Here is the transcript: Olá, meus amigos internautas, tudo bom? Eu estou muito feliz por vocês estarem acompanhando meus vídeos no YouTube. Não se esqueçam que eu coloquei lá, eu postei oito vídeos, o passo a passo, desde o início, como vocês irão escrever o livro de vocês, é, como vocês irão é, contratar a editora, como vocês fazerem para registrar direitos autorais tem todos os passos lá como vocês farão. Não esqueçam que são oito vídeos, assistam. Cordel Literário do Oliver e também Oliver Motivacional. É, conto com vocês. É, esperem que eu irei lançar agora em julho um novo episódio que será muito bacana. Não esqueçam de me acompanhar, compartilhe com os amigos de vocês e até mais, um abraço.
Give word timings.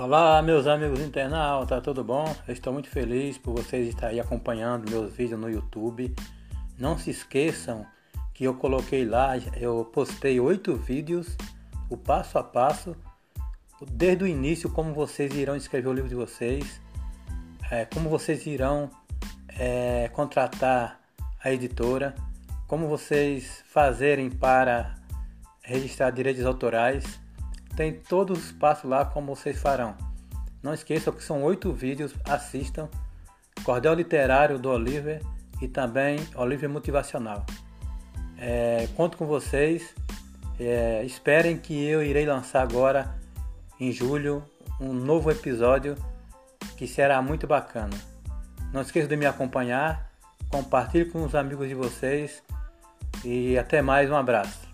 Olá, 0.00 0.40
meus 0.42 0.68
amigos 0.68 1.00
internautas, 1.00 1.82
tudo 1.82 2.04
bom? 2.04 2.32
Eu 2.46 2.54
estou 2.54 2.72
muito 2.72 2.88
feliz 2.88 3.36
por 3.36 3.52
vocês 3.52 3.88
estarem 3.88 4.20
acompanhando 4.20 4.88
meus 4.88 5.12
vídeos 5.12 5.40
no 5.40 5.50
YouTube. 5.50 6.14
Não 6.78 6.96
se 6.96 7.10
esqueçam 7.10 7.84
que 8.32 8.44
eu 8.44 8.54
coloquei 8.54 9.04
lá, 9.04 9.36
eu 9.56 9.84
postei 9.92 10.38
oito 10.38 10.76
vídeos, 10.76 11.36
o 11.90 11.96
passo 11.96 12.38
a 12.38 12.44
passo, 12.44 12.94
desde 13.90 14.22
o 14.22 14.26
início, 14.28 14.70
como 14.70 14.94
vocês 14.94 15.34
irão 15.34 15.56
escrever 15.56 15.88
o 15.88 15.92
livro 15.92 16.08
de 16.08 16.14
vocês, 16.14 16.80
é, 17.68 17.84
como 17.84 18.08
vocês 18.08 18.46
irão 18.46 18.88
é, 19.48 20.08
contratar 20.12 21.00
a 21.42 21.52
editora, 21.52 22.14
como 22.68 22.86
vocês 22.86 23.64
fazerem 23.66 24.30
para 24.30 24.94
registrar 25.60 26.10
direitos 26.10 26.46
autorais 26.46 27.18
tem 27.78 27.92
todos 27.92 28.46
os 28.46 28.50
passos 28.50 28.90
lá 28.90 29.04
como 29.04 29.36
vocês 29.36 29.56
farão. 29.62 29.94
Não 30.60 30.74
esqueçam 30.74 31.12
que 31.12 31.22
são 31.22 31.44
oito 31.44 31.72
vídeos, 31.72 32.12
assistam. 32.24 32.88
Cordel 33.62 33.94
Literário 33.94 34.58
do 34.58 34.68
Oliver 34.68 35.22
e 35.62 35.68
também 35.68 36.18
Oliver 36.34 36.68
Motivacional. 36.68 37.46
É, 38.36 38.88
conto 38.96 39.16
com 39.16 39.26
vocês. 39.26 39.94
É, 40.58 41.04
esperem 41.04 41.56
que 41.56 41.72
eu 41.84 42.02
irei 42.02 42.26
lançar 42.26 42.62
agora 42.62 43.14
em 43.78 43.92
julho 43.92 44.42
um 44.80 44.92
novo 44.92 45.30
episódio 45.30 45.94
que 46.76 46.88
será 46.88 47.22
muito 47.22 47.46
bacana. 47.46 47.96
Não 48.72 48.82
esqueçam 48.82 49.08
de 49.08 49.16
me 49.16 49.24
acompanhar, 49.24 50.10
compartilhe 50.50 51.04
com 51.04 51.22
os 51.22 51.32
amigos 51.32 51.68
de 51.68 51.74
vocês 51.76 52.42
e 53.24 53.56
até 53.56 53.80
mais, 53.80 54.10
um 54.10 54.16
abraço. 54.16 54.67